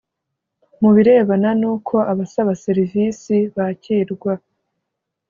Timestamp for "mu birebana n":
0.81-1.63